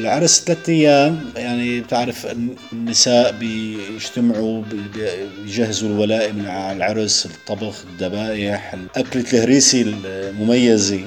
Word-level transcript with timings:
العرس 0.00 0.44
ثلاثة 0.46 0.72
أيام 0.72 1.20
يعني 1.36 1.80
بتعرف 1.80 2.26
النساء 2.72 3.32
بيجتمعوا 3.32 4.62
بيجهزوا 5.44 5.88
الولائم 5.88 6.46
على 6.46 6.76
العرس 6.76 7.26
الطبخ 7.26 7.84
الذبائح 7.92 8.74
اكلة 8.96 9.24
الهريسي 9.32 9.82
المميزة 9.82 11.00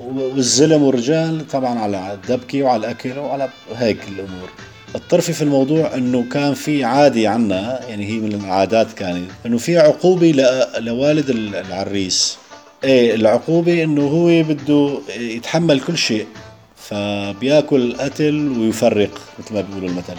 والزلم 0.00 0.82
والرجال 0.82 1.48
طبعا 1.48 1.78
على 1.78 2.12
الدبكة 2.14 2.62
وعلى 2.62 2.80
الأكل 2.80 3.18
وعلى 3.18 3.48
هيك 3.76 3.98
الأمور. 4.08 4.50
الطرفي 4.94 5.32
في 5.32 5.42
الموضوع 5.42 5.94
إنه 5.94 6.24
كان 6.32 6.54
في 6.54 6.84
عادة 6.84 7.28
عنا 7.30 7.80
يعني 7.88 8.06
هي 8.06 8.20
من 8.20 8.34
العادات 8.34 8.92
كانت 8.92 9.30
إنه 9.46 9.58
في 9.58 9.78
عقوبة 9.78 10.30
لوالد 10.78 11.30
العريس. 11.30 12.36
إيه 12.84 13.14
العقوبة 13.14 13.82
إنه 13.82 14.02
هو 14.02 14.42
بده 14.42 14.98
يتحمل 15.18 15.80
كل 15.80 15.98
شيء. 15.98 16.26
فبياكل 16.88 17.96
قتل 17.96 18.48
ويفرق 18.58 19.10
مثل 19.38 19.54
ما 19.54 19.60
بيقولوا 19.60 19.88
المثل. 19.88 20.16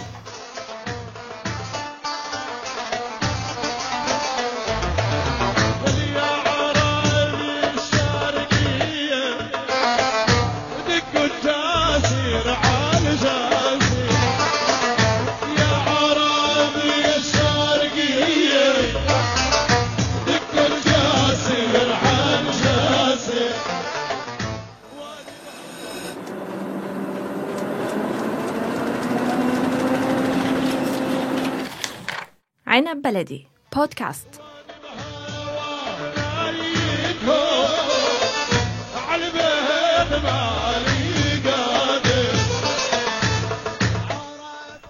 بودكاست. 33.75 34.27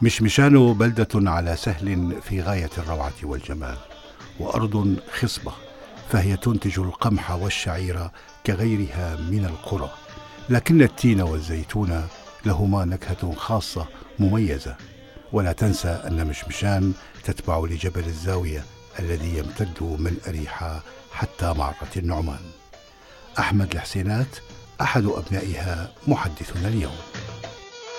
مشمشان 0.02 0.73
بلدة 0.73 1.08
على 1.31 1.56
سهل 1.56 2.22
في 2.22 2.42
غاية 2.42 2.70
الروعة 2.78 3.14
والجمال 3.23 3.78
وأرض 4.40 4.97
خصبة 5.20 5.52
فهي 6.09 6.38
تنتج 6.38 6.80
القمح 6.80 7.31
والشعير 7.31 8.09
كغيرها 8.45 9.16
من 9.16 9.45
القرى 9.45 9.90
لكن 10.50 10.81
التين 10.81 11.22
والزيتون 11.22 12.08
لهما 12.45 12.86
نكهة 12.86 13.34
خاصة 13.36 13.86
مميزة. 14.20 14.75
ولا 15.34 15.52
تنسى 15.52 16.02
أن 16.08 16.28
مشمشان 16.28 16.94
تتبع 17.23 17.59
لجبل 17.59 18.06
الزاوية 18.06 18.64
الذي 19.00 19.38
يمتد 19.38 19.84
من 19.84 20.17
أريحة 20.28 20.84
حتى 21.14 21.53
معرة 21.53 21.94
النعمان. 21.98 22.40
أحمد 23.40 23.72
الحسينات 23.72 24.28
أحد 24.81 25.06
أبنائها 25.06 25.92
محدثنا 26.08 26.67
اليوم. 26.67 26.95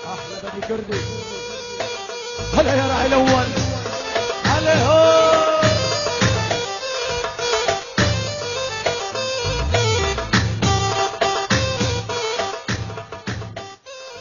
أحلى 0.06 0.50
بني 0.52 0.68
كردي 0.68 0.98
هلا 2.54 2.74
يا 2.74 2.86
راعي 2.86 3.06
الأول. 3.06 3.46
هلا 4.44 4.86
هو. 4.86 5.24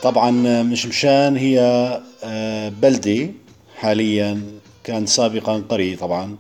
طبعا 0.04 0.32
مش 0.64 0.86
مشان 0.86 1.38
هي 1.38 1.60
آه، 2.84 2.90
بلدة 2.90 3.30
حاليا 3.76 4.42
كان 4.84 5.06
سابقا 5.06 5.64
قرية 5.70 5.96
طبعا. 5.96 6.36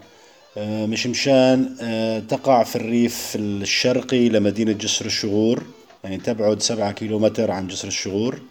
آه، 0.57 0.85
مش 0.85 1.07
مشان 1.07 1.75
آه، 1.81 2.19
تقع 2.19 2.63
في 2.63 2.75
الريف 2.75 3.35
الشرقي 3.35 4.29
لمدينة 4.29 4.71
جسر 4.71 5.05
الشغور. 5.05 5.63
يعني 6.03 6.17
تبعد 6.17 6.61
سبعة 6.61 6.91
كيلومتر 6.91 7.51
عن 7.51 7.67
جسر 7.67 7.87
الشغور. 7.87 8.41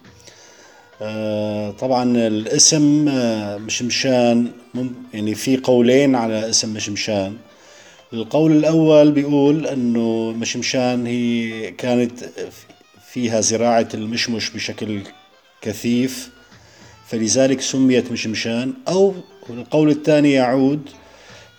طبعا 1.79 2.17
الاسم 2.17 3.05
مش 3.65 3.81
مشان 3.81 4.51
يعني 5.13 5.35
في 5.35 5.57
قولين 5.57 6.15
على 6.15 6.49
اسم 6.49 6.73
مش 6.73 6.89
مشان 6.89 7.37
القول 8.13 8.51
الأول 8.51 9.11
بيقول 9.11 9.67
أنه 9.67 10.31
مش 10.31 10.57
مشان 10.57 11.07
هي 11.07 11.71
كانت 11.71 12.11
فيها 13.11 13.41
زراعة 13.41 13.87
المشمش 13.93 14.49
بشكل 14.49 15.01
كثيف. 15.61 16.32
فلذلك 17.13 17.61
سميت 17.61 18.11
مشمشان 18.11 18.73
أو 18.87 19.13
القول 19.49 19.89
الثاني 19.89 20.31
يعود 20.31 20.89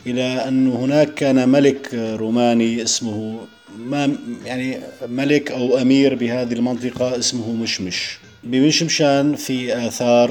إلى 0.06 0.22
أن 0.22 0.72
هناك 0.72 1.14
كان 1.14 1.48
ملك 1.48 1.94
روماني 1.94 2.82
اسمه 2.82 3.40
ما 3.78 4.16
يعني 4.44 4.80
ملك 5.08 5.50
أو 5.52 5.78
أمير 5.78 6.14
بهذه 6.14 6.52
المنطقة 6.52 7.18
اسمه 7.18 7.52
مشمش. 7.52 8.18
بمشمشان 8.44 9.36
في 9.36 9.86
آثار 9.86 10.30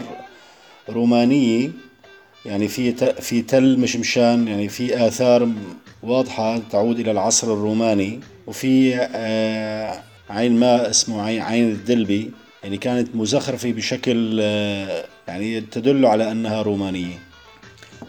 رومانية 0.90 1.72
يعني 2.46 2.68
في 2.68 2.94
في 3.22 3.42
تل 3.42 3.80
مشمشان 3.80 4.48
يعني 4.48 4.70
في 4.70 5.08
آثار 5.08 5.50
واضحة 6.04 6.58
تعود 6.72 7.00
إلى 7.00 7.12
العصر 7.12 7.54
الروماني 7.54 8.20
وفي 8.48 8.96
آه 8.96 10.04
عين 10.30 10.60
ماء 10.60 10.90
اسمه 10.90 11.22
عين 11.22 11.70
الدلبي 11.72 12.32
يعني 12.64 12.78
كانت 12.78 13.16
مزخرفة 13.16 13.72
بشكل 13.72 14.40
آه، 14.42 15.06
يعني 15.28 15.62
تدل 15.62 16.06
على 16.06 16.32
أنها 16.32 16.62
رومانية. 16.62 17.20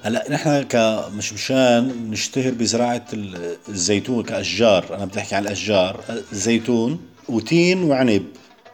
هلا 0.02 0.24
نحن 0.30 0.62
كمشمشان 0.62 2.10
نشتهر 2.10 2.52
بزراعة 2.52 3.04
الزيتون 3.68 4.22
كأشجار. 4.22 4.96
أنا 4.96 5.04
بدي 5.04 5.20
أحكي 5.20 5.34
عن 5.34 5.42
الأشجار. 5.42 6.00
زيتون 6.32 7.00
وتين 7.28 7.82
وعنب. 7.82 8.26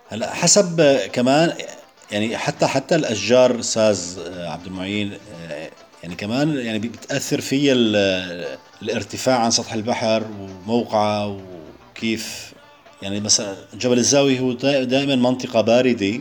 هلا 0.09 0.35
حسب 0.35 0.99
كمان 1.13 1.53
يعني 2.13 2.37
حتى 2.37 2.67
حتى 2.67 2.95
الأشجار 2.95 3.61
آه، 3.77 4.49
عبد 4.49 4.67
المعين 4.67 5.13
يعني 6.03 6.15
كمان 6.15 6.57
يعني 6.57 6.79
بتأثر 6.79 7.41
فيها 7.41 7.75
الارتفاع 8.83 9.39
عن 9.39 9.51
سطح 9.51 9.73
البحر 9.73 10.23
وموقعه 10.41 11.41
وكيف. 11.91 12.53
يعني 13.03 13.21
مثلا 13.21 13.57
جبل 13.75 13.99
الزاوية 13.99 14.41
هو 14.41 14.53
دائما 14.83 15.17
منطقة 15.17 15.61
باردة 15.61 16.21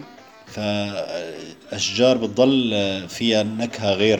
فالأشجار 1.70 2.18
بتضل 2.18 3.06
فيها 3.10 3.44
نكهة 3.44 3.94
غير. 3.94 4.20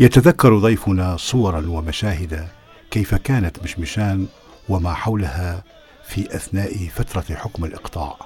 يتذكر 0.00 0.58
ضيفنا 0.58 1.16
صورا 1.16 1.66
ومشاهد 1.68 2.48
كيف 2.90 3.14
كانت 3.14 3.62
مشمشان 3.62 4.26
وما 4.68 4.94
حولها 4.94 5.62
في 6.10 6.36
أثناء 6.36 6.88
فترة 6.94 7.36
حكم 7.36 7.64
الإقطاع 7.64 8.16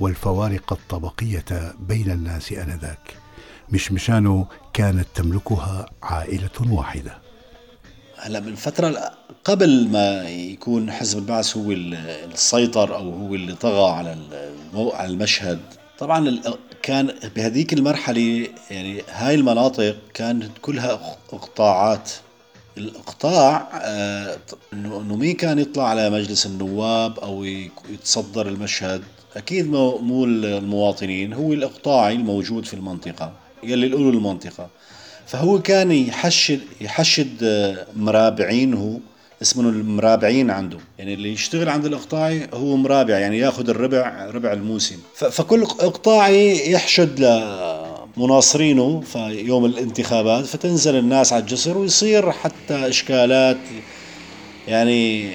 والفوارق 0.00 0.72
الطبقية 0.72 1.74
بين 1.78 2.10
الناس 2.10 2.52
آنذاك. 2.52 3.14
مشمشان 3.70 4.44
كانت 4.72 5.06
تملكها 5.14 5.86
عائلة 6.02 6.50
واحدة. 6.70 7.18
هلا 8.16 8.40
من 8.40 8.54
فترة 8.54 9.12
قبل 9.44 9.88
ما 9.88 10.28
يكون 10.28 10.92
حزب 10.92 11.18
البعث 11.18 11.56
هو 11.56 11.72
السيطر 11.72 12.94
أو 12.94 13.12
هو 13.12 13.34
اللي 13.34 13.54
طغى 13.54 13.92
على 13.92 14.16
على 14.74 15.12
المشهد. 15.12 15.60
طبعا 15.98 16.40
كان 16.82 17.14
بهذيك 17.36 17.72
المرحلة 17.72 18.48
يعني 18.70 19.02
هاي 19.08 19.34
المناطق 19.34 19.96
كانت 20.14 20.50
كلها 20.62 21.16
اقطاعات 21.32 22.10
الإقطاع 22.78 23.68
آه، 23.82 24.38
انه 24.72 25.16
مين 25.16 25.34
كان 25.34 25.58
يطلع 25.58 25.88
على 25.88 26.10
مجلس 26.10 26.46
النواب 26.46 27.18
أو 27.18 27.44
يتصدر 27.90 28.48
المشهد؟ 28.48 29.02
أكيد 29.36 29.70
مو 29.70 30.24
المواطنين 30.24 31.32
هو 31.32 31.52
الإقطاعي 31.52 32.14
الموجود 32.14 32.64
في 32.64 32.74
المنطقة 32.74 33.32
يلي 33.62 33.88
له 33.88 33.96
المنطقة. 33.96 34.68
فهو 35.26 35.62
كان 35.62 35.92
يحشد 35.92 36.60
يحشد 36.80 37.42
آه، 37.42 37.86
مرابعينه 37.96 39.00
اسمه 39.42 39.68
المرابعين 39.68 40.50
عنده. 40.50 40.78
يعني 40.98 41.14
اللي 41.14 41.32
يشتغل 41.32 41.68
عند 41.68 41.86
الاقطاعي 41.86 42.48
هو 42.54 42.76
مرابع 42.76 43.18
يعني 43.18 43.38
ياخذ 43.38 43.68
الربع 43.68 44.30
ربع 44.30 44.52
الموسم. 44.52 44.96
فكل 45.14 45.62
إقطاعي 45.62 46.72
يحشد 46.72 47.22
مناصرينه 48.16 49.00
في 49.00 49.18
يوم 49.28 49.64
الانتخابات 49.64 50.44
فتنزل 50.44 50.96
الناس 50.96 51.32
على 51.32 51.42
الجسر 51.42 51.78
ويصير 51.78 52.32
حتى 52.32 52.88
إشكالات 52.88 53.58
يعني 54.68 55.30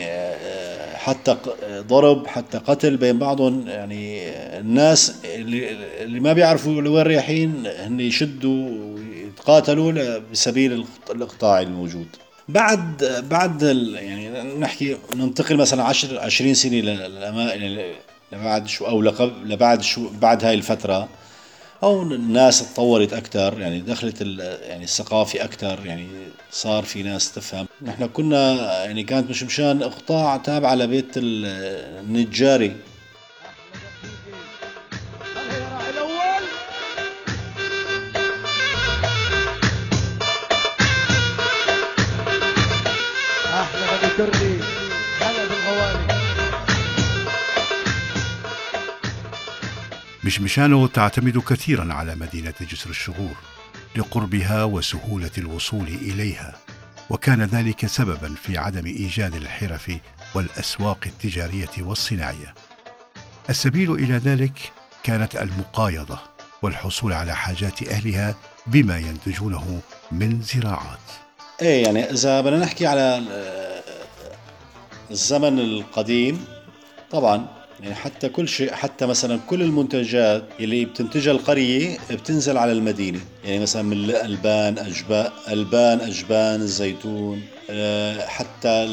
حتى 0.96 1.38
ضرب 1.64 2.28
حتى 2.28 2.58
قتل 2.58 2.98
بين 2.98 3.20
بعضهم 3.20 3.68
يعني 3.68 4.30
الناس 4.60 5.16
اللي, 5.26 6.20
ما 6.20 6.34
بيعرفوا 6.34 6.82
لوين 6.82 7.04
رايحين 7.04 7.64
هن 7.80 8.00
يشدوا 8.00 8.70
ويتقاتلوا 8.70 10.20
بسبيل 10.32 10.86
الإقطاع 11.12 11.62
الموجود. 11.62 12.08
بعد 12.50 13.04
بعد 13.30 13.62
يعني 13.96 14.30
نحكي 14.60 14.98
ننتقل 15.16 15.58
مثلا 15.58 15.84
10 15.84 16.20
20 16.20 16.54
سنة 16.54 16.78
لبعد 18.34 18.68
شو 18.68 18.86
أو 18.86 19.02
لبعد 19.46 19.82
شو 19.82 20.10
بعد 20.22 20.46
هاي 20.46 20.54
الفترة 20.54 21.08
أو 21.84 22.02
الناس 22.02 22.74
تطورت 22.74 23.14
أكثر 23.14 23.60
يعني 23.60 23.82
دخلت 23.82 24.22
يعني 24.62 24.84
الثقافة 24.84 25.44
أكثر 25.44 25.86
يعني 25.86 26.08
صار 26.52 26.84
في 26.84 27.04
ناس 27.04 27.32
تفهم. 27.32 27.68
نحن 27.82 28.08
كنا 28.08 28.54
يعني 28.86 29.04
كانت 29.04 29.30
مش 29.30 29.44
مشان 29.44 29.84
أقطاع 29.84 30.38
تابعة 30.38 30.76
لبيت 30.76 31.12
النجاري. 31.18 32.76
مشمشانو 50.24 50.88
تعتمد 50.88 51.38
كثيرا 51.38 51.94
على 51.94 52.16
مدينة 52.16 52.54
جسر 52.62 52.90
الشغور 52.90 53.36
لقربها 53.96 54.64
وسهولة 54.64 55.32
الوصول 55.38 55.88
إليها 55.88 56.56
وكان 57.10 57.42
ذلك 57.42 57.86
سببا 57.86 58.36
في 58.44 58.58
عدم 58.58 58.86
إيجاد 58.86 59.36
الحرف 59.36 59.92
والأسواق 60.36 60.98
التجارية 61.06 61.70
والصناعية. 61.80 62.54
السبيل 63.50 63.92
إلى 63.92 64.14
ذلك 64.18 64.72
كانت 65.04 65.36
المقايضة 65.36 66.20
والحصول 66.62 67.14
على 67.14 67.36
حاجات 67.36 67.84
أهلها 67.88 68.36
بما 68.68 68.98
ينتجونه 68.98 69.80
من 70.12 70.42
زراعات. 70.42 71.00
إيه 71.62 71.84
يعني 71.84 72.12
إذا 72.12 72.42
بدنا 72.42 72.60
نحكي 72.60 72.88
على 72.88 73.24
الزمن 75.12 75.60
القديم 75.60 76.46
طبعا 77.12 77.61
يعني 77.82 77.96
حتى 77.96 78.30
كل 78.30 78.48
شيء 78.48 78.74
حتى 78.74 79.06
مثلا 79.06 79.40
كل 79.48 79.62
المنتجات 79.62 80.44
اللي 80.60 80.86
بتنتجها 80.86 81.32
القرية 81.32 81.98
بتنزل 82.12 82.58
على 82.58 82.72
المدينة. 82.72 83.20
يعني 83.46 83.60
مثلا 83.60 83.82
من 83.82 83.94
الألبان 83.94 84.78
أجباء 84.78 85.34
ألبان 85.48 86.00
أجبان 86.00 86.62
الزيتون 86.62 87.42
آه، 87.70 88.26
حتى 88.26 88.88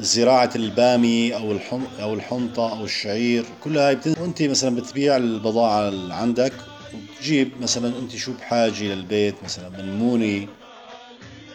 زراعة 0.00 0.50
البامي 0.56 1.34
أو 1.34 1.56
أو 2.00 2.14
الحنطة 2.14 2.78
أو 2.78 2.84
الشعير. 2.84 3.44
كلها 3.64 3.88
هاي 3.88 3.98
وأنت 4.20 4.42
مثلا 4.42 4.76
بتبيع 4.76 5.16
البضاعة 5.16 5.88
اللي 5.88 6.14
عندك 6.14 6.52
وتجيب 6.94 7.50
مثلا 7.60 7.98
أنت 7.98 8.16
شو 8.16 8.32
بحاجة 8.32 8.82
للبيت 8.82 9.34
مثلا 9.44 9.68
من 9.68 9.98
موني 9.98 10.48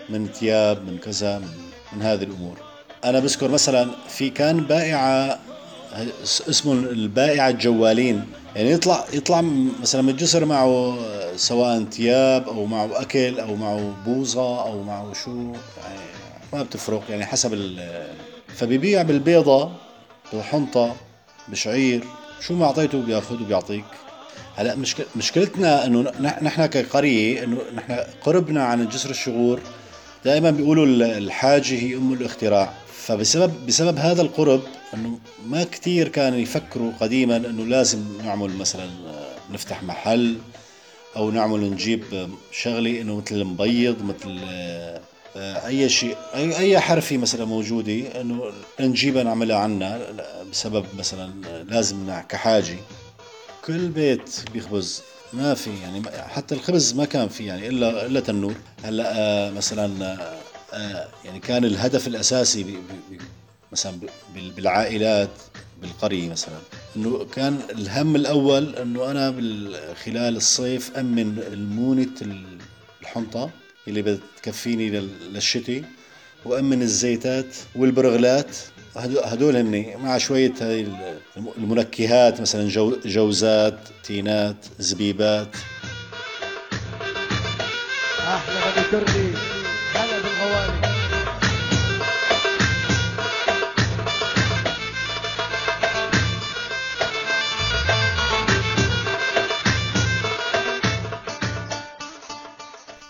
من 0.09 0.27
ثياب 0.27 0.85
من 0.87 0.97
كذا 0.97 1.39
من, 1.39 1.47
من 1.93 2.01
هذه 2.01 2.23
الأمور. 2.23 2.57
أنا 3.03 3.19
بذكر 3.19 3.47
مثلا 3.51 3.89
في 4.09 4.29
كان 4.29 4.59
بائعة 4.59 5.39
اسمه 6.49 6.73
البائع 6.73 7.49
الجوالين 7.49 8.25
يعني 8.55 8.71
يطلع 8.71 9.05
يطلع 9.13 9.41
مثلا 9.81 10.01
من 10.01 10.09
الجسر 10.09 10.45
معه 10.45 10.97
سواء 11.35 11.83
ثياب 11.83 12.47
أو 12.47 12.65
معه 12.65 13.01
أكل 13.01 13.39
أو 13.39 13.55
معه 13.55 13.93
بوظه 14.05 14.61
أو 14.61 14.83
معه 14.83 15.13
شو 15.13 15.29
يعني 15.29 15.99
ما 16.53 16.63
بتفرق. 16.63 17.03
يعني 17.09 17.25
حسب 17.25 17.77
فبيبيع 18.47 19.01
بالبيضة 19.01 19.71
بالحنطة 20.33 20.95
بشعير 21.47 22.03
شو 22.41 22.53
ما 22.53 22.65
أعطيته 22.65 23.01
بيأخذ 23.01 23.41
وبيعطيك. 23.41 23.85
هلا 24.55 24.75
مشكل 24.75 25.03
مشكلتنا 25.15 25.85
إنه 25.85 26.11
نحن 26.19 26.65
كقرية 26.65 27.43
إنه 27.43 27.57
نحن 27.75 27.97
قربنا 28.21 28.63
عن 28.63 28.81
الجسر 28.81 29.09
الشغور. 29.09 29.59
دائما 30.25 30.51
بيقولوا 30.51 30.85
الحاجة 31.17 31.73
هي 31.73 31.95
أم 31.95 32.13
الاختراع. 32.13 32.73
فبسبب 32.93 33.65
بسبب 33.67 33.97
هذا 33.97 34.21
القرب 34.21 34.61
إنه 34.93 35.19
ما 35.47 35.63
كثير 35.63 36.07
كانوا 36.07 36.39
يفكروا 36.39 36.91
قديما 36.99 37.37
إنه 37.37 37.65
لازم 37.65 37.99
نعمل 38.23 38.57
مثلا 38.57 38.83
آه، 38.83 39.35
نفتح 39.53 39.83
محل 39.83 40.37
أو 41.15 41.31
نعمل 41.31 41.71
نجيب 41.71 42.29
شغلة 42.51 43.01
إنه 43.01 43.17
مثل 43.17 43.35
المبيض 43.35 44.03
مثل 44.03 44.39
آه، 44.49 45.01
آه، 45.35 45.67
أي 45.67 45.89
شيء 45.89 46.17
أي 46.35 46.57
أي 46.57 46.79
حرفة 46.79 47.17
مثلا 47.17 47.45
موجودة 47.45 48.21
إنه 48.21 48.51
نجيبها 48.79 49.23
نعملها 49.23 49.57
عنا 49.57 49.99
بسبب 50.51 50.85
مثلا 50.97 51.33
لازم 51.63 52.21
كحاجة. 52.29 52.77
كل 53.65 53.87
بيت 53.87 54.29
بيخبز 54.53 55.01
ما 55.33 55.53
في 55.53 55.69
يعني 55.81 56.01
حتى 56.09 56.55
الخبز 56.55 56.93
ما 56.93 57.05
كان 57.05 57.27
في 57.27 57.45
يعني 57.45 57.67
إلا 57.67 58.05
إلا 58.05 58.19
تنور. 58.19 58.55
هلأ 58.83 59.51
مثلا 59.51 60.17
يعني 61.25 61.39
كان 61.39 61.65
الهدف 61.65 62.07
الأساسي 62.07 62.77
مثلا 63.71 63.99
بالعائلات 64.35 65.29
بالقرية 65.81 66.29
مثلا. 66.29 66.57
إنه 66.95 67.25
كان 67.25 67.59
الهم 67.69 68.15
الأول 68.15 68.75
إنه 68.75 69.11
أنا 69.11 69.31
خلال 70.05 70.35
الصيف 70.35 70.97
أمن 70.97 71.39
المونة 71.53 72.07
الحنطة 73.01 73.49
اللي 73.87 74.01
بتكفيني 74.01 74.89
للشتي 75.33 75.83
وأمن 76.45 76.81
الزيتات 76.81 77.55
والبرغلات. 77.75 78.57
هدول 78.95 79.55
هن 79.55 79.93
مع 80.03 80.17
شوية 80.17 80.53
هاي 80.61 80.87
المنكهات 81.57 82.41
مثلا 82.41 82.69
جوزات 83.05 83.79
تينات 84.03 84.65
زبيبات. 84.79 85.55
أحلى 88.19 89.46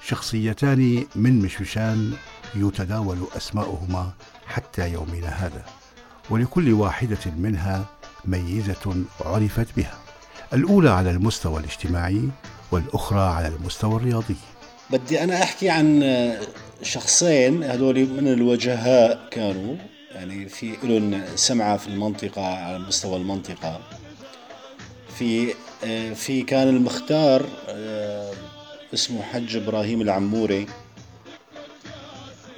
شخصيتان 0.09 1.05
من 1.15 1.39
مشوشان 1.39 2.13
يتداول 2.55 3.17
أسماؤهما 3.37 4.11
حتى 4.47 4.91
يومنا 4.91 5.27
هذا 5.27 5.65
ولكل 6.29 6.73
واحدة 6.73 7.31
منها 7.37 7.85
ميزة 8.25 8.95
عرفت 9.21 9.67
بها 9.77 9.97
الأولى 10.53 10.89
على 10.89 11.11
المستوى 11.11 11.59
الاجتماعي 11.59 12.21
والأخرى 12.71 13.19
على 13.19 13.47
المستوى 13.47 13.95
الرياضي. 13.95 14.35
بدي 14.89 15.23
أنا 15.23 15.43
أحكي 15.43 15.69
عن 15.69 16.03
شخصين 16.81 17.63
هذول 17.63 18.09
من 18.09 18.27
الوجهاء 18.27 19.27
كانوا 19.31 19.75
يعني 20.11 20.49
في 20.49 20.75
لهم 20.83 21.21
سمعة 21.35 21.77
في 21.77 21.87
المنطقة 21.87 22.45
على 22.45 22.79
مستوى 22.79 23.17
المنطقة. 23.17 23.81
في 25.17 25.53
في 26.15 26.41
كان 26.41 26.67
المختار 26.67 27.45
اسمه 28.94 29.22
حج 29.22 29.56
إبراهيم 29.56 30.01
العموري. 30.01 30.67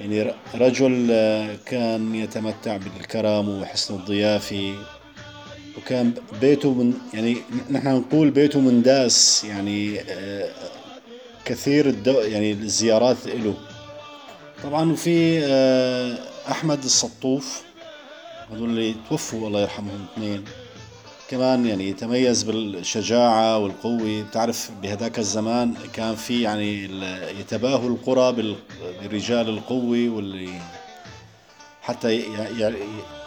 يعني 0.00 0.34
رجل 0.54 1.08
آه، 1.10 1.56
كان 1.66 2.14
يتمتع 2.14 2.76
بالكرم 2.76 3.48
وحسن 3.48 3.94
الضيافة 3.94 4.74
وكان 5.78 6.14
بيته 6.40 6.74
من 6.74 6.94
يعني 7.14 7.36
نحن 7.70 7.88
نقول 7.88 8.30
بيته 8.30 8.60
من 8.60 8.82
داس 8.82 9.44
يعني 9.44 10.00
آه، 10.00 10.50
كثير 11.44 11.88
الدو 11.88 12.20
يعني 12.20 12.52
الزيارات 12.52 13.26
له. 13.26 13.54
طبعا 14.62 14.92
وفي 14.92 15.40
آه، 15.44 16.18
أحمد 16.50 16.84
السطوف 16.84 17.62
هذول 18.52 18.68
اللي 18.70 18.94
توفوا 19.08 19.48
الله 19.48 19.60
يرحمهم 19.60 20.06
اثنين. 20.12 20.44
كمان 21.30 21.66
يعني 21.66 21.88
يتميز 21.88 22.42
بالشجاعة 22.42 23.58
والقوة. 23.58 24.22
بتعرف 24.22 24.70
بهذاك 24.82 25.18
الزمان 25.18 25.74
كان 25.92 26.14
في 26.14 26.42
يعني 26.42 26.82
يتباهوا 27.40 27.90
القرى 27.90 28.54
برجال 29.02 29.48
القوة 29.48 30.08
واللي 30.08 30.48
حتى 31.82 32.22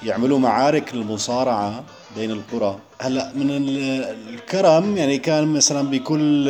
يعملوا 0.03 0.39
معارك 0.39 0.95
للمصارعة 0.95 1.83
بين 2.17 2.31
القرى. 2.31 2.79
هلأ 3.01 3.31
من 3.35 3.51
الكرم 4.29 4.97
يعني 4.97 5.17
كان 5.17 5.47
مثلا 5.47 5.89
بكل 5.89 6.47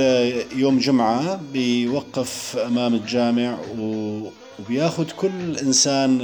يوم 0.55 0.77
جمعة 0.77 1.41
بيوقف 1.53 2.57
أمام 2.57 2.93
الجامع 2.93 3.57
وبياخد 3.79 5.12
كل 5.12 5.57
إنسان 5.57 6.22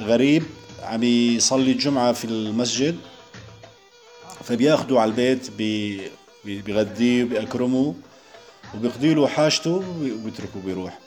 غريب 0.00 0.42
عم 0.82 1.02
يصلي 1.02 1.72
الجمعة 1.72 2.12
في 2.12 2.24
المسجد. 2.24 2.96
فبياخدوا 4.48 5.00
على 5.00 5.10
البيت 5.10 5.50
بيغذيه 6.44 7.24
وبيأكرمه 7.24 7.94
وبيقضي 8.74 9.14
له 9.14 9.26
حاجته 9.26 9.82
وبيتركه 10.00 10.60
بيروح. 10.64 10.98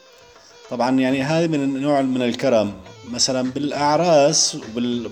طبعا 0.69 0.99
يعني 0.99 1.23
هذه 1.23 1.47
من 1.47 1.81
نوع 1.81 2.01
من 2.01 2.21
الكرم. 2.21 2.73
مثلا 3.11 3.51
بالأعراس 3.51 4.55
وبال 4.55 5.11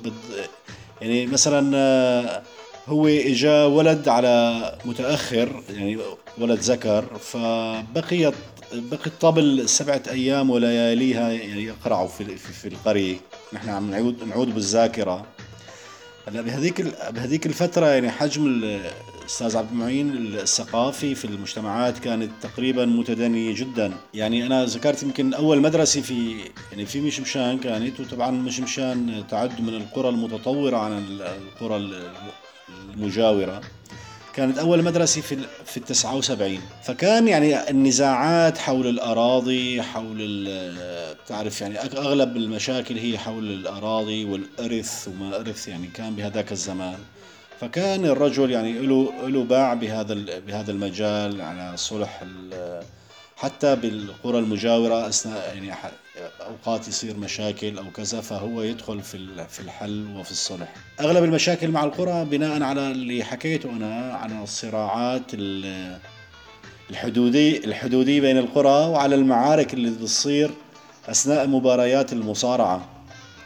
يعني 1.02 1.28
مثلا 1.28 1.78
آه، 1.78 2.42
هو 2.88 3.08
إجا 3.08 3.66
ولد 3.66 4.08
على 4.08 4.64
متأخر 4.86 5.64
يعني 5.70 5.98
ولد 6.38 6.60
ذكر 6.60 7.06
فبقيت 7.20 8.34
بقي 8.74 9.12
طبل 9.22 9.70
سبعة 9.70 10.04
أيام 10.10 10.50
ولياليها 10.50 11.30
يعني 11.32 11.64
يقرعوا 11.64 12.08
في, 12.08 12.26
في, 12.38 12.54
في 12.54 12.68
القرية. 12.68 13.18
نحن 13.54 13.70
عم 13.70 13.92
نعود 13.92 14.24
نعود 14.24 14.54
بالذاكرة. 14.56 15.26
هلا 16.30 16.42
بهذيك 16.42 16.82
بهذيك 17.14 17.46
الفترة 17.46 17.86
يعني 17.86 18.12
حجم 18.12 18.46
الأستاذ 18.46 19.58
عبد 19.58 19.72
المعين 19.72 20.12
الثقافي 20.18 21.16
في 21.16 21.26
المجتمعات 21.26 22.00
كانت 22.00 22.32
تقريبا 22.42 22.86
متدنية 22.86 23.56
جدا. 23.56 23.94
يعني 24.14 24.46
أنا 24.46 24.66
ذكرت 24.66 25.04
يمكن 25.04 25.34
أول 25.34 25.62
مدرسة 25.62 26.02
في 26.02 26.36
يعني 26.72 26.86
في 26.86 27.02
مشمشان 27.02 27.58
كانت 27.58 28.00
وطبعا 28.00 28.32
مشمشان 28.32 29.24
تعد 29.30 29.62
من 29.62 29.74
القرى 29.74 30.10
المتطورة 30.10 30.78
عن 30.78 31.06
القرى 31.22 31.92
المجاورة. 32.94 33.62
كانت 34.36 34.58
أول 34.58 34.84
مدرسة 34.84 35.22
في 35.22 35.38
في 35.66 35.78
التسعة 35.78 36.16
وسبعين. 36.16 36.62
فكان 36.84 37.28
يعني 37.28 37.70
النزاعات 37.70 38.58
حول 38.58 38.88
الأراضي 38.88 39.82
حول 39.82 40.48
بتعرف 41.26 41.62
يعني 41.62 41.80
أغلب 41.80 42.38
المشاكل 42.38 42.98
هي 42.98 43.18
حول 43.18 43.44
الأراضي 43.44 44.26
والإرث 44.26 45.08
وما 45.08 45.40
إرث 45.40 45.68
يعني 45.68 45.88
كان 45.88 46.16
بهذاك 46.16 46.52
الزمان. 46.52 46.98
فكان 47.62 48.06
الرجل 48.06 48.52
يعني 48.52 48.74
له 48.74 49.14
له 49.28 49.44
باع 49.44 49.74
بهذا 49.74 50.40
بهذا 50.48 50.72
المجال 50.72 51.42
على 51.42 51.78
صلح 51.78 52.24
حتى 53.38 53.76
بالقرى 53.76 54.40
المجاورة 54.40 55.08
أثناء 55.08 55.56
يعني 55.56 55.74
أوقات 56.42 56.88
يصير 56.88 57.18
مشاكل 57.18 57.78
أو 57.78 57.92
كذا 57.96 58.22
فهو 58.22 58.62
يدخل 58.62 59.02
في 59.02 59.46
في 59.50 59.60
الحل 59.60 60.18
وفي 60.18 60.32
الصلح. 60.32 60.74
أغلب 61.00 61.24
المشاكل 61.24 61.72
مع 61.72 61.84
القرى 61.84 62.26
بناء 62.26 62.64
على 62.64 62.92
اللي 62.92 63.24
حكيته 63.24 63.70
أنا 63.70 64.14
عن 64.14 64.44
الصراعات 64.44 65.24
الحدودي 66.90 67.66
الحدودية 67.66 68.22
بين 68.22 68.38
القرى 68.38 68.90
وعلى 68.90 69.16
المعارك 69.16 69.74
اللي 69.74 69.90
بتصير 69.90 70.52
أثناء 71.10 71.48
مباريات 71.48 72.14
المصارعة. 72.14 72.90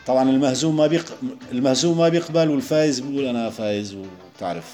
طبعا 0.07 0.29
المهزوم 0.29 0.77
ما 0.77 0.87
بيق... 0.87 1.05
المهزوم 1.51 1.97
ما 1.97 2.09
بيقبل 2.09 2.49
والفايز 2.49 2.99
بيقول 2.99 3.25
أنا 3.25 3.49
فايز 3.49 3.95
وتعرف 3.95 4.73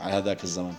على 0.00 0.12
هذاك 0.12 0.44
الزمن. 0.44 0.72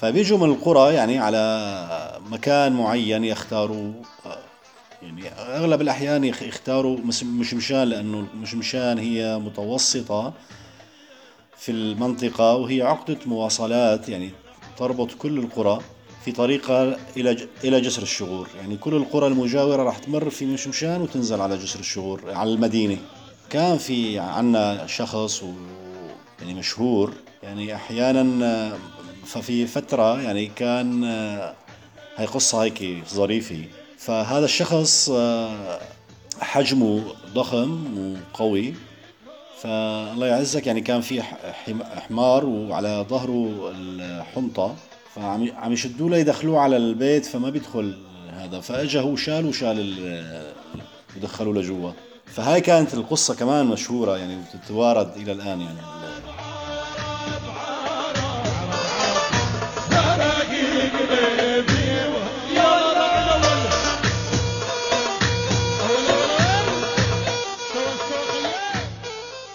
فبيجوا 0.00 0.38
من 0.38 0.50
القرى 0.50 0.94
يعني 0.94 1.18
على 1.18 2.20
مكان 2.30 2.72
معين 2.72 3.24
يختاروا 3.24 3.92
يعني 5.04 5.28
أغلب 5.28 5.80
الأحيان 5.80 6.24
يختاروا 6.24 6.98
مشمشان 7.22 7.82
لأنه 7.82 8.26
مشمشان 8.34 8.98
هي 8.98 9.38
متوسطة 9.38 10.32
في 11.56 11.72
المنطقة 11.72 12.54
وهي 12.54 12.82
عقدة 12.82 13.18
مواصلات 13.26 14.08
يعني 14.08 14.30
تربط 14.76 15.14
كل 15.14 15.38
القرى 15.38 15.80
في 16.24 16.32
طريقها 16.32 16.96
إلى 17.16 17.48
إلى 17.64 17.80
جسر 17.80 18.02
الشغور. 18.02 18.48
يعني 18.56 18.76
كل 18.76 18.94
القرى 18.94 19.26
المجاورة 19.26 19.82
راح 19.82 19.98
تمر 19.98 20.30
في 20.30 20.46
مشمشان 20.46 21.00
وتنزل 21.00 21.40
على 21.40 21.58
جسر 21.58 21.80
الشغور 21.80 22.30
على 22.30 22.52
المدينة. 22.52 22.96
كان 23.50 23.78
في 23.78 24.18
عنا 24.18 24.86
شخص 24.86 25.42
و 25.42 25.52
يعني 26.40 26.54
مشهور 26.54 27.12
يعني 27.42 27.74
أحيانا 27.74 28.78
ففي 29.26 29.66
فترة 29.66 30.22
يعني 30.22 30.46
كان 30.46 31.04
هاي 32.16 32.26
قصة 32.26 32.62
هيك 32.62 33.04
ظريفة. 33.08 33.64
فهذا 34.04 34.44
الشخص 34.44 35.10
آه، 35.10 35.80
حجمه 36.40 37.02
ضخم 37.34 37.98
وقوي. 37.98 38.74
فالله 39.60 40.26
يعزك 40.26 40.66
يعني 40.66 40.80
كان 40.80 41.00
في 41.00 41.22
حمار 42.08 42.46
وعلى 42.46 43.06
ظهره 43.08 43.72
الحنطة 43.74 44.74
فعم 45.14 45.52
عم 45.56 45.72
يشدوا 45.72 46.10
له 46.10 46.16
يدخلوه 46.16 46.60
على 46.60 46.76
البيت 46.76 47.26
فما 47.26 47.50
بيدخل 47.50 47.98
هذا. 48.30 48.60
فاجا 48.60 49.00
هو 49.00 49.16
شال 49.16 49.46
وشال 49.46 49.94
ودخلوه 51.16 51.54
لجوا. 51.54 51.90
فهاي 52.26 52.60
كانت 52.60 52.94
القصة 52.94 53.34
كمان 53.34 53.66
مشهورة 53.66 54.16
يعني 54.16 54.42
تتوارد 54.52 55.16
إلى 55.16 55.32
الآن 55.32 55.60
يعني 55.60 55.78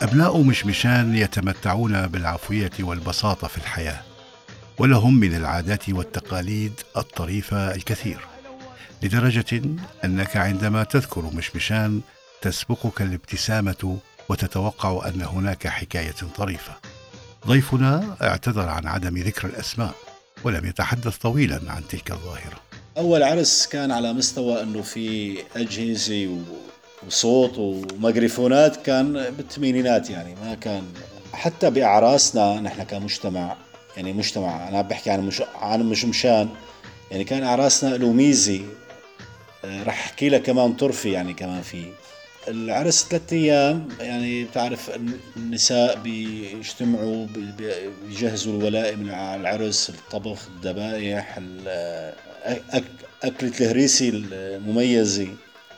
أبناء 0.09 0.41
مشمشان 0.41 1.15
يتمتعون 1.15 2.07
بالعفوية 2.07 2.71
والبساطة 2.79 3.47
في 3.47 3.57
الحياة 3.57 4.01
ولهم 4.77 5.19
من 5.19 5.35
العادات 5.35 5.89
والتقاليد 5.89 6.73
الطريفة 6.97 7.75
الكثير 7.75 8.19
لدرجة 9.03 9.61
أنك 10.03 10.37
عندما 10.37 10.83
تذكر 10.83 11.21
مشمشان 11.21 12.01
تسبقك 12.41 13.01
الابتسامة 13.01 13.97
وتتوقع 14.29 15.07
أن 15.07 15.21
هناك 15.21 15.67
حكاية 15.67 16.15
طريفة. 16.37 16.73
ضيفنا 17.47 18.15
اعتذر 18.21 18.69
عن 18.69 18.87
عدم 18.87 19.17
ذكر 19.17 19.47
الأسماء 19.47 19.95
ولم 20.43 20.65
يتحدث 20.65 21.17
طويلا 21.17 21.61
عن 21.67 21.87
تلك 21.89 22.11
الظاهرة. 22.11 22.59
أول 22.97 23.23
عرس 23.23 23.67
كان 23.67 23.91
على 23.91 24.13
مستوى 24.13 24.61
أنه 24.61 24.81
في 24.81 25.37
أجهزة 25.55 26.41
وصوت 27.07 27.57
وميكروفونات 27.57 28.75
كان 28.75 29.13
بالثمانينات 29.37 30.09
يعني 30.09 30.35
ما 30.35 30.55
كان 30.55 30.83
حتى 31.33 31.69
بأعراسنا 31.69 32.59
نحن 32.61 32.83
كمجتمع 32.83 33.57
يعني 33.97 34.13
مجتمع 34.13 34.67
أنا 34.67 34.81
بحكي 34.81 35.09
عن 35.09 35.21
مش 35.21 35.43
عن 35.55 35.83
مش 35.83 36.05
مشان 36.05 36.49
يعني 37.11 37.23
كان 37.23 37.43
أعراسنا 37.43 37.95
له 37.95 38.11
ميزة 38.11 38.61
آه، 39.65 39.83
رح 39.83 40.05
أحكي 40.05 40.29
لك 40.29 40.43
كمان 40.43 40.73
طرفي 40.73 41.11
يعني 41.11 41.33
كمان 41.33 41.61
في. 41.61 41.83
العرس 42.47 43.07
ثلاث 43.09 43.33
أيام 43.33 43.87
يعني 43.99 44.43
بتعرف 44.43 44.91
النساء 45.37 45.99
بيجتمعوا 45.99 47.27
بيجهزوا 48.07 48.59
الولائم 48.59 49.11
على 49.11 49.41
العرس 49.41 49.89
الطبخ 49.89 50.47
الذبائح 50.47 51.39
أكلة 53.23 53.51
الهريسي 53.61 54.09
المميزة. 54.09 55.27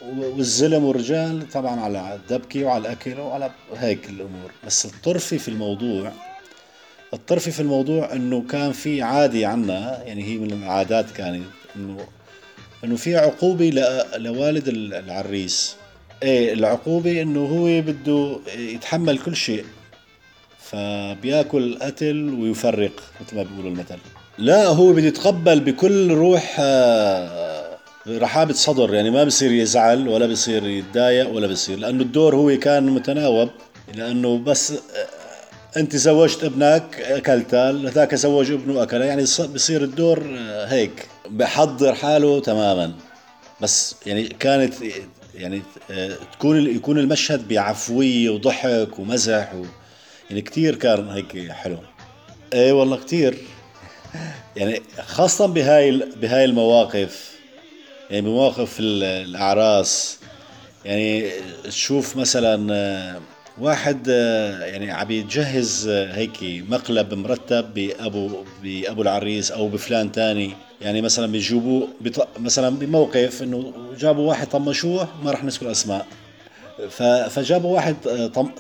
والزلم 0.09 0.83
والرجال 0.83 1.49
طبعا 1.49 1.79
على 1.79 2.15
الدبكة 2.15 2.63
وعلى 2.63 2.81
الأكل 2.81 3.19
وعلى 3.19 3.51
هيك 3.77 4.09
الأمور. 4.09 4.51
بس 4.65 4.85
الطرفي 4.85 5.37
في 5.37 5.47
الموضوع 5.47 6.11
الطرفي 7.13 7.51
في 7.51 7.59
الموضوع 7.59 8.13
إنه 8.13 8.43
كان 8.49 8.71
في 8.71 9.01
عادة 9.01 9.47
عنا 9.47 10.03
يعني 10.05 10.23
هي 10.23 10.37
من 10.37 10.53
العادات 10.53 11.11
كانت 11.11 11.43
إنه 11.75 11.97
إنه 12.83 12.95
في 12.95 13.17
عقوبة 13.17 13.69
لوالد 14.17 14.67
العريس. 14.67 15.75
إيه 16.23 16.53
العقوبة 16.53 17.21
إنه 17.21 17.45
هو 17.45 17.81
بده 17.81 18.39
يتحمل 18.57 19.19
كل 19.19 19.35
شيء. 19.35 19.65
فبيأكل 20.59 21.77
قتل 21.81 22.33
ويفرق 22.39 22.91
مثل 23.21 23.35
ما 23.35 23.43
بيقولوا 23.43 23.71
المثل. 23.71 23.97
لا 24.37 24.67
هو 24.67 24.93
بده 24.93 25.07
يتقبل 25.07 25.59
بكل 25.59 26.11
روح 26.11 26.55
آه 26.59 27.50
رحابة 28.07 28.53
صدر 28.53 28.93
يعني 28.93 29.09
ما 29.09 29.23
بصير 29.23 29.51
يزعل 29.51 30.07
ولا 30.07 30.25
بصير 30.25 30.67
يتضايق 30.67 31.29
ولا 31.29 31.47
بصير 31.47 31.79
لأنه 31.79 32.03
الدور 32.03 32.35
هو 32.35 32.57
كان 32.59 32.89
متناوب 32.89 33.49
لأنه 33.95 34.37
بس 34.37 34.71
آه، 34.71 34.77
أنت 35.77 35.95
زوجت 35.95 36.43
ابنك 36.43 36.99
أكلتها 36.99 37.71
ذاك 37.71 38.15
زوج 38.15 38.51
ابنه 38.51 38.83
أكلها 38.83 39.05
يعني 39.05 39.21
بصير 39.23 39.83
الدور 39.83 40.25
آه، 40.39 40.65
هيك 40.65 41.07
بحضر 41.29 41.95
حاله 41.95 42.39
تماما. 42.39 42.93
بس 43.61 43.95
يعني 44.05 44.27
كانت 44.27 44.73
يعني 45.35 45.61
آه، 45.91 46.17
تكون 46.33 46.75
يكون 46.75 46.99
المشهد 46.99 47.47
بعفوية 47.47 48.29
وضحك 48.29 48.99
ومزح 48.99 49.53
و 49.55 49.63
يعني 50.29 50.41
كثير 50.41 50.75
كان 50.75 51.09
هيك 51.09 51.51
حلو. 51.51 51.77
إيه 52.53 52.71
والله 52.71 52.97
كثير 52.97 53.37
يعني 54.57 54.81
خاصة 54.99 55.45
بهاي 55.45 55.91
بهاي 56.21 56.45
المواقف 56.45 57.30
يعني 58.11 58.21
بمواقف 58.21 58.77
الأعراس. 58.79 60.19
يعني 60.85 61.29
تشوف 61.63 62.17
مثلا 62.17 62.73
آه، 62.73 63.21
واحد 63.59 64.07
آه، 64.09 64.65
يعني 64.65 64.91
عم 64.91 65.11
يتجهز 65.11 65.87
آه، 65.87 66.13
هيك 66.13 66.37
مقلب 66.43 67.13
مرتب 67.13 67.73
بأبو 67.73 68.29
بأبو 68.63 69.01
العريس 69.01 69.51
أو 69.51 69.67
بفلان 69.67 70.11
تاني. 70.11 70.53
يعني 70.81 71.01
مثلا 71.01 71.31
بيجيبوه 71.31 71.87
مثلا 72.39 72.69
بموقف 72.69 73.43
إنه 73.43 73.73
جابوا 73.99 74.29
واحد 74.29 74.47
طمشوه 74.47 75.07
ما 75.23 75.31
راح 75.31 75.43
نذكر 75.43 75.71
أسماء. 75.71 76.05
فجابوا 77.29 77.75
واحد 77.75 77.95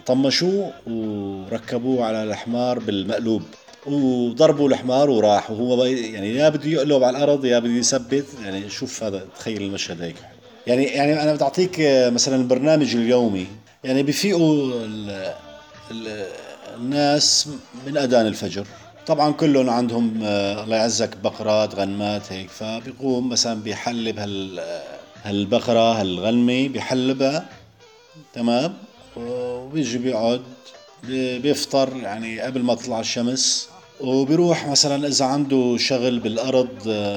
طمشوه 0.05 0.73
وركبوه 0.87 2.05
على 2.05 2.23
الحمار 2.23 2.79
بالمقلوب. 2.79 3.43
وضربوا 3.85 4.69
الحمار 4.69 5.09
وراح 5.09 5.51
وهو 5.51 5.83
يعني 5.85 6.35
يا 6.35 6.49
بده 6.49 6.69
يقلب 6.69 7.03
على 7.03 7.17
الأرض 7.17 7.45
يا 7.45 7.59
بده 7.59 7.71
يثبت. 7.73 8.25
يعني 8.43 8.69
شوف 8.69 9.03
هذا 9.03 9.25
تخيل 9.39 9.61
المشهد 9.61 10.01
هيك. 10.01 10.15
يعني 10.67 10.83
يعني 10.83 11.23
أنا 11.23 11.33
بدي 11.33 11.43
أعطيك 11.43 11.75
مثلا 12.13 12.35
البرنامج 12.35 12.95
اليومي. 12.95 13.47
يعني 13.83 14.03
بفيقوا 14.03 14.73
ناس 16.89 17.47
من 17.87 17.97
أذان 17.97 18.27
الفجر. 18.27 18.65
طبعا 19.07 19.31
كلهم 19.31 19.69
عندهم 19.69 20.19
آه، 20.23 20.63
الله 20.63 20.75
يعزك 20.75 21.17
بقرات 21.23 21.75
غنمات 21.75 22.31
هيك. 22.31 22.49
فبيقوم 22.49 23.29
مثلا 23.29 23.61
بيحلب 23.61 24.19
هال 24.19 24.61
هالبقرة 25.23 26.01
هالغنمة 26.01 26.67
بيحلبها. 26.67 27.45
تمام؟ 28.33 28.73
وبيجي 29.17 29.97
بيقعد 29.97 30.41
بي- 31.03 31.39
بيفطر. 31.39 31.95
يعني 31.97 32.39
قبل 32.39 32.61
ما 32.63 32.75
تطلع 32.75 32.99
الشمس. 32.99 33.69
وبيروح 34.03 34.67
مثلا 34.67 35.07
إذا 35.07 35.25
عنده 35.25 35.75
شغل 35.79 36.19
بالأرض 36.19 36.67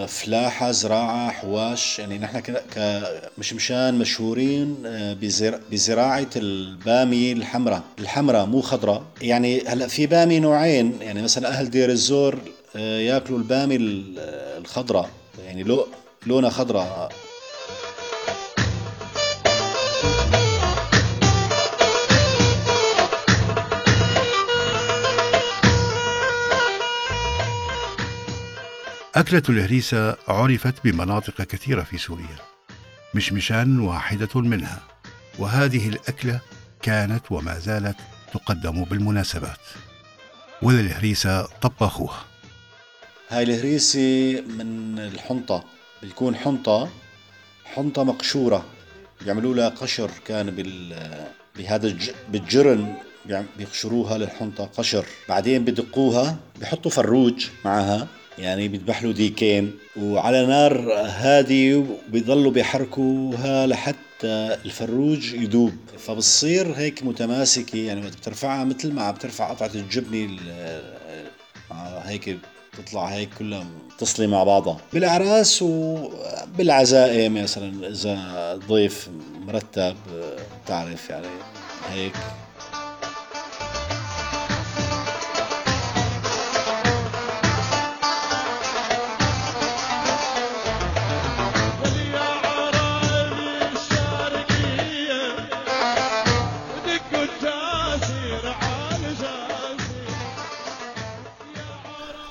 فلاحة 0.09 0.71
زراعة 0.71 1.31
حواش 1.31 1.99
يعني 1.99 2.19
نحن 2.19 2.41
كمشمشان 2.75 3.95
مشهورين 3.95 4.77
آه، 4.87 5.13
بزر- 5.15 5.61
بزراعة 5.73 6.31
البامية 6.37 7.33
الحمراء. 7.33 7.83
الحمراء 7.99 8.47
مو 8.47 8.61
خضراء. 8.61 9.03
يعني 9.23 9.63
هلأ 9.67 9.87
في 9.89 10.07
بامي 10.07 10.41
نوعين 10.41 10.99
يعني 11.01 11.23
مثلا 11.23 11.49
أهل 11.49 11.71
دير 11.71 11.91
الزور 11.91 12.39
آه، 12.77 12.99
يأكلوا 13.01 13.39
البامي 13.39 13.77
ال- 13.77 14.19
الخضراء. 14.59 15.11
يعني 15.47 15.63
لو 15.63 15.87
لونها 16.27 16.51
خضراء. 16.51 17.13
أكلة 29.17 29.43
الهريسة 29.49 30.17
عرفت 30.29 30.75
بمناطق 30.85 31.43
كثيرة 31.43 31.83
في 31.83 31.99
سوريا 31.99 32.37
مشمشان 33.15 33.81
واحدة 33.81 34.41
منها 34.41 34.83
وهذه 35.39 35.89
الأكلة 35.89 36.41
كانت 36.83 37.33
وما 37.33 37.59
زالت 37.59 37.97
تقدم 38.33 38.85
بالمناسبات. 38.85 39.59
وللهريسة 40.63 41.43
طباخوها. 41.43 42.25
هاي 43.29 43.43
الهريسة 43.43 44.41
من 44.41 44.99
الحنطة 44.99 45.65
بتكون 46.03 46.37
حنطة 46.37 46.89
حنطة 47.65 48.05
مقشورة. 48.05 48.65
بيعملوا 49.25 49.55
لها 49.55 49.69
قشر 49.69 50.11
كان 50.27 50.51
بال 50.51 50.97
بهذا 51.57 51.87
الج... 51.87 52.11
بالجرن 52.29 52.95
بيقشروها 53.59 54.19
للحنطة 54.19 54.65
قشر. 54.65 55.07
بعدين 55.29 55.65
بدقوها 55.65 56.37
بيحطوا 56.61 56.91
فروج 56.91 57.47
معها. 57.65 58.09
يعني 58.39 58.69
بيذبح 58.69 59.03
له 59.03 59.13
ديكين 59.13 59.79
وعلى 59.97 60.47
نار 60.47 60.93
هادي 60.93 61.75
وبيضلوا 61.75 62.53
بيحركوها 62.53 63.67
لحتى 63.67 63.99
الفروج 64.65 65.35
يذوب. 65.35 65.73
فبتصير 65.99 66.73
هيك 66.73 67.03
متماسكة 67.03 67.77
يعني 67.79 68.01
وقت 68.01 68.17
بترفعها 68.17 68.65
مثل 68.65 68.93
ما 68.93 69.03
عم 69.03 69.15
بترفع 69.15 69.51
قطعة 69.51 69.71
الجبنة 69.75 70.39
هيك 72.05 72.39
تطلع 72.79 73.05
هيك 73.05 73.29
كلها 73.39 73.67
متصلة 73.95 74.27
مع 74.27 74.45
بعضها. 74.45 74.81
بالأعراس 74.93 75.63
وبالعزائم 75.63 77.43
مثلا 77.43 77.89
إذا 77.89 78.61
ضيف 78.69 79.09
مرتب 79.47 79.97
بتعرف 80.65 81.11
يعني 81.11 81.27
هيك 81.93 82.13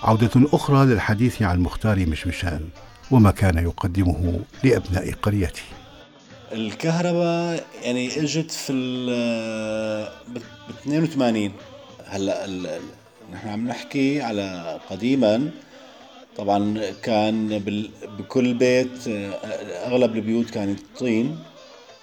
عودة 0.03 0.31
أخرى 0.53 0.85
للحديث 0.85 1.41
عن 1.41 1.59
مختار 1.59 2.05
مشمشان 2.05 2.61
وما 3.11 3.31
كان 3.31 3.57
يقدمه 3.57 4.39
لأبناء 4.63 5.11
قريته. 5.11 5.61
الكهرباء 6.51 7.65
يعني 7.83 8.07
إجت 8.23 8.51
في 8.51 8.73
ال 8.73 10.09
ب 10.27 10.37
82 10.69 11.51
هلأ 12.05 12.47
نحن 13.33 13.47
عم 13.49 13.67
نحكي 13.67 14.21
على 14.21 14.79
قديما. 14.89 15.51
طبعا 16.37 16.81
كان 17.03 17.59
بكل 18.19 18.53
بيت 18.53 19.07
أغلب 19.87 20.15
البيوت 20.15 20.49
كانت 20.49 20.79
طين. 20.99 21.39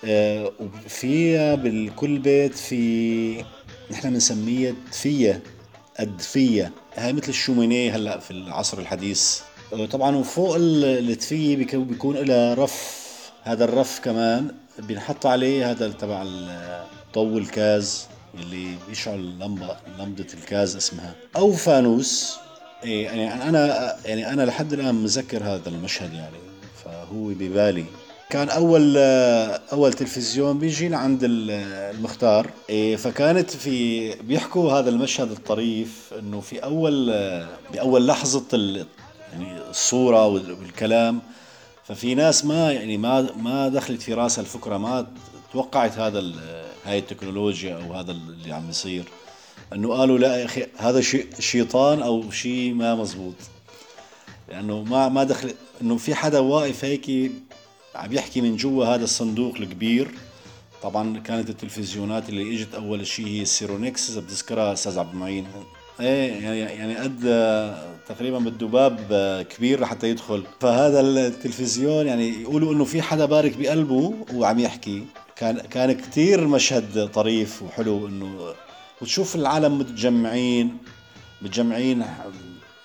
آه، 0.05 0.53
وفيها 0.61 1.55
بالكل 1.55 2.19
بيت 2.19 2.55
في 2.55 3.45
نحن 3.91 4.11
بنسميها 4.11 4.75
دفية 4.93 5.43
الدفية 6.01 6.63
هاي 6.63 6.71
مثل 6.99 7.29
الشومينيه 7.29 7.97
هلا 7.97 8.19
في 8.19 8.31
العصر 8.31 8.79
الحديث. 8.79 9.41
آه، 9.73 9.87
طبعا 9.87 10.17
وفوق 10.17 10.55
ال- 10.57 10.85
الدفية 11.11 11.57
بيكون- 11.57 12.17
لها 12.17 12.55
رف 12.55 13.01
هذا 13.43 13.65
الرف 13.65 14.01
كمان. 14.05 14.55
بنحط 14.79 15.27
عليه 15.27 15.71
هذا 15.71 15.89
تبع 15.89 16.25
ضو 17.15 17.39
الكاز 17.39 18.07
اللي 18.35 18.75
بيشعل 18.89 19.39
لمبة 19.39 19.77
لمبة 19.99 20.27
الكاز 20.35 20.77
اسمها. 20.77 21.15
أو 21.37 21.53
فانوس. 21.53 22.37
إيه 22.85 23.05
يعني 23.05 23.49
أنا 23.49 23.97
يعني 24.05 24.33
أنا 24.33 24.43
لحد 24.43 24.73
الآن 24.73 24.95
متذكر 24.95 25.45
هذا 25.45 25.69
المشهد 25.69 26.13
يعني. 26.15 26.37
فهو 26.85 27.25
ببالي. 27.29 27.85
كان 28.31 28.49
أول 28.49 28.97
أول 29.73 29.93
تلفزيون 29.93 30.59
بيجي 30.59 30.89
لعند 30.89 31.25
ال- 31.25 31.51
المختار. 31.97 32.51
إيه 32.71 32.97
فكانت 32.97 33.51
في 33.51 34.11
بيحكوا 34.15 34.73
هذا 34.73 34.91
المشهد 34.91 35.31
الطريف 35.31 36.15
إنه 36.19 36.41
في 36.41 36.59
أول 36.59 37.07
باول 37.73 38.07
لحظة 38.07 38.45
ال- 38.55 38.87
يعني 39.33 39.59
الصورة 39.71 40.27
وال- 40.27 40.53
والكلام 40.53 41.21
ففي 41.85 42.15
ناس 42.15 42.45
ما 42.45 42.73
يعني 42.73 42.97
ما 42.97 43.27
ما 43.37 43.69
دخلت 43.69 44.03
في 44.03 44.15
راسها 44.15 44.43
الفكرة 44.43 44.77
ما 44.79 45.07
توقعت 45.53 45.99
هذا 45.99 46.25
هاي 46.85 46.99
التكنولوجيا 46.99 47.75
أو 47.77 47.95
هذا 47.95 48.13
اللي 48.13 48.53
عم 48.53 48.71
يصير. 48.71 49.05
إنه 49.73 49.89
قالوا 49.95 50.19
لا 50.19 50.37
يا 50.37 50.45
أخي 50.45 50.67
هذا 50.79 51.01
شيء 51.01 51.27
شيطان 51.39 52.03
أو 52.03 52.31
شيء 52.31 52.75
ما 52.75 52.95
مزبوط. 52.95 53.35
لأنه 54.49 54.83
ما 54.83 55.09
ما 55.09 55.25
دخل 55.25 55.51
إنه 55.83 55.97
في 55.97 56.15
حدا 56.15 56.39
واقف 56.39 56.85
هيك 56.85 57.33
عم 57.95 58.13
يحكي 58.13 58.41
من 58.41 58.57
جوا 58.57 58.87
هذا 58.87 59.05
الصندوق 59.05 59.55
الكبير. 59.57 60.09
طبعا 60.83 61.19
كانت 61.19 61.51
التلفزيونات 61.51 62.29
اللي 62.29 62.55
إجت 62.55 62.75
أول 62.75 63.07
شيء 63.07 63.27
هي 63.27 63.43
السيرونكس 63.43 64.11
إذا 64.11 64.21
بتذكرها 64.21 64.73
أستاذ 64.73 64.99
عبد 64.99 65.13
المعين. 65.13 65.47
إيه 66.01 66.33
يعني 66.33 66.59
يعني 66.59 66.97
قد 66.97 67.21
آه، 67.27 67.95
تقريبا 68.09 68.39
بده 68.39 68.67
باب 68.67 68.97
كبير 69.51 69.81
لحتى 69.81 70.11
يدخل. 70.11 70.45
فهذا 70.61 71.01
التلفزيون 71.01 72.07
يعني 72.07 72.43
يقولوا 72.43 72.75
إنه 72.75 72.85
في 72.85 73.03
حدا 73.03 73.25
بارك 73.25 73.57
بقلبه 73.57 74.15
وعم 74.35 74.59
يحكي. 74.59 75.05
كان 75.37 75.61
كان 75.61 75.93
كثير 75.93 76.47
مشهد 76.49 77.11
طريف 77.15 77.63
وحلو 77.63 78.07
إنه 78.07 78.55
وتشوف 79.03 79.37
العالم 79.37 79.79
متجمعين 79.79 80.77
متجمعين 81.43 82.05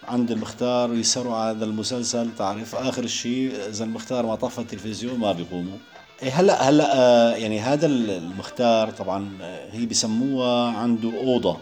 عند 0.08 0.32
المختار 0.32 0.92
ويسهروا 0.92 1.36
على 1.36 1.58
هذا 1.58 1.66
المسلسل. 1.66 2.30
تعرف 2.38 2.76
آخر 2.76 3.08
شيء 3.08 3.52
إذا 3.70 3.84
المختار 3.84 4.26
ما 4.26 4.36
طفى 4.36 4.60
التلفزيون 4.60 5.20
ما 5.20 5.32
بيقوموا. 5.32 5.78
إيه 6.24 6.32
هلا 6.32 6.70
هلا 6.70 6.98
آه، 6.98 7.36
يعني 7.36 7.60
هذا 7.60 7.86
المختار 7.86 8.92
طبعا 8.92 9.38
آه، 9.42 9.72
هي 9.72 9.86
بسموها 9.86 10.72
عنده 10.72 11.12
أوضة. 11.18 11.58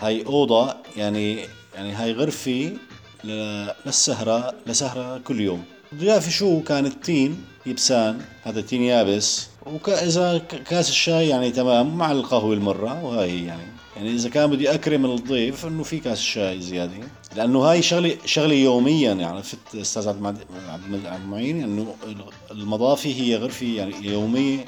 هاي 0.00 0.26
أوضة 0.26 0.74
يعني 0.96 1.38
يعني 1.74 1.92
هاي 1.92 2.12
غرفة 2.12 2.76
للسهرة 3.24 4.54
لسهرة 4.66 5.18
كل 5.18 5.40
يوم. 5.40 5.62
ضيافه 5.94 6.30
شو 6.30 6.62
كانت 6.62 7.04
تين 7.04 7.44
يبسان 7.66 8.20
هذا 8.42 8.60
تين 8.60 8.82
يابس. 8.82 9.48
وإذا 9.66 10.38
كاس 10.38 10.88
الشاي 10.88 11.28
يعني 11.28 11.50
تمام 11.50 11.96
مع 11.96 12.12
القهوة 12.12 12.54
المرة 12.54 13.04
وهاي 13.04 13.44
يعني. 13.44 13.77
يعني 13.98 14.14
إذا 14.14 14.28
كان 14.28 14.50
بدي 14.50 14.74
أكرم 14.74 15.04
الضيف 15.06 15.66
إنه 15.66 15.82
في 15.82 15.98
كاس 15.98 16.20
شاي 16.20 16.60
زيادة. 16.60 16.92
لأنه 17.36 17.58
هاي 17.58 17.82
شغلة 17.82 18.16
شغلة 18.24 18.54
يوميا 18.54 19.08
يعني 19.08 19.24
عرفت؟ 19.24 19.58
أستاذ 19.74 20.08
عبد 20.08 20.44
المعين 21.22 21.62
إنه 21.62 21.94
المضافي 22.50 23.20
هي 23.20 23.36
غرفة 23.36 23.66
يعني 23.66 23.94
يومية 24.02 24.64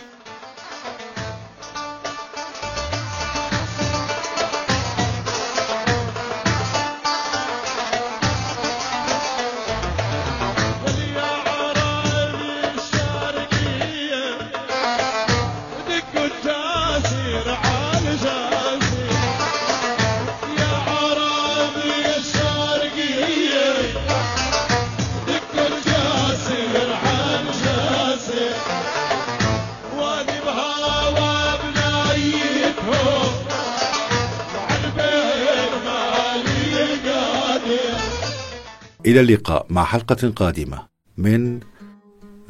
إلى 39.11 39.21
اللقاء 39.21 39.67
مع 39.71 39.85
حلقة 39.85 40.31
قادمة 40.37 40.79
من 41.17 41.61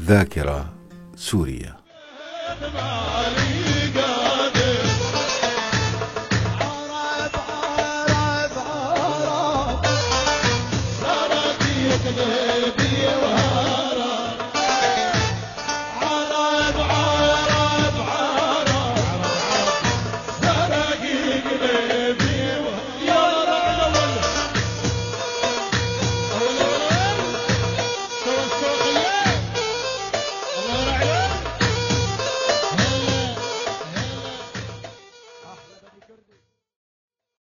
ذاكرة 0.01 0.75
سوريا 1.17 1.77